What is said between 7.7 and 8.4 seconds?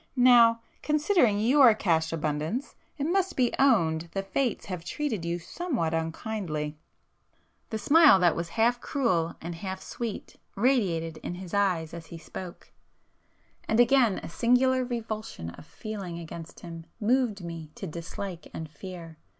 443]The smile that